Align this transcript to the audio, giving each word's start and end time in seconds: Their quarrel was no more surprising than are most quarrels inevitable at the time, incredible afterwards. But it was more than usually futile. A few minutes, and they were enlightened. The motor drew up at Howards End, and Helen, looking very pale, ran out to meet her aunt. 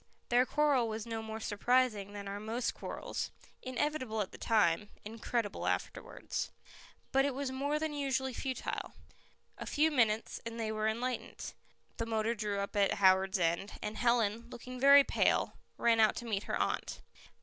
Their 0.29 0.47
quarrel 0.47 0.87
was 0.87 1.05
no 1.05 1.21
more 1.21 1.39
surprising 1.39 2.13
than 2.13 2.27
are 2.27 2.39
most 2.39 2.73
quarrels 2.73 3.29
inevitable 3.61 4.19
at 4.21 4.31
the 4.31 4.39
time, 4.39 4.89
incredible 5.05 5.67
afterwards. 5.67 6.49
But 7.11 7.23
it 7.23 7.35
was 7.35 7.51
more 7.51 7.77
than 7.77 7.93
usually 7.93 8.33
futile. 8.33 8.93
A 9.59 9.67
few 9.67 9.91
minutes, 9.91 10.41
and 10.43 10.59
they 10.59 10.71
were 10.71 10.87
enlightened. 10.87 11.53
The 11.97 12.07
motor 12.07 12.33
drew 12.33 12.61
up 12.61 12.75
at 12.75 12.93
Howards 12.95 13.37
End, 13.37 13.73
and 13.79 13.95
Helen, 13.95 14.49
looking 14.49 14.79
very 14.79 15.03
pale, 15.03 15.59
ran 15.77 15.99
out 15.99 16.15
to 16.15 16.25
meet 16.25 16.45
her 16.45 16.57
aunt. 16.57 17.01